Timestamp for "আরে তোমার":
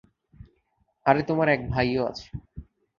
1.05-1.47